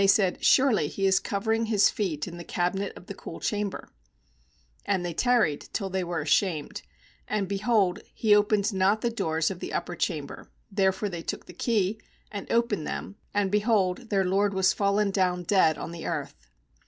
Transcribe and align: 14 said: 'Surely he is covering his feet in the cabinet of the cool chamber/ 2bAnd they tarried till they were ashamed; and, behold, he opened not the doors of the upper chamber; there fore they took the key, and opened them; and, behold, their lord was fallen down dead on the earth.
14 0.01 0.07
said: 0.07 0.43
'Surely 0.43 0.87
he 0.87 1.05
is 1.05 1.19
covering 1.19 1.67
his 1.67 1.91
feet 1.91 2.27
in 2.27 2.37
the 2.37 2.43
cabinet 2.43 2.91
of 2.97 3.05
the 3.05 3.13
cool 3.13 3.39
chamber/ 3.39 3.87
2bAnd 4.89 5.03
they 5.03 5.13
tarried 5.13 5.69
till 5.73 5.91
they 5.91 6.03
were 6.03 6.21
ashamed; 6.21 6.81
and, 7.27 7.47
behold, 7.47 7.99
he 8.15 8.33
opened 8.33 8.73
not 8.73 9.01
the 9.01 9.11
doors 9.11 9.51
of 9.51 9.59
the 9.59 9.71
upper 9.71 9.95
chamber; 9.95 10.49
there 10.71 10.91
fore 10.91 11.07
they 11.07 11.21
took 11.21 11.45
the 11.45 11.53
key, 11.53 12.01
and 12.31 12.51
opened 12.51 12.87
them; 12.87 13.15
and, 13.31 13.51
behold, 13.51 14.09
their 14.09 14.25
lord 14.25 14.55
was 14.55 14.73
fallen 14.73 15.11
down 15.11 15.43
dead 15.43 15.77
on 15.77 15.91
the 15.91 16.07
earth. 16.07 16.47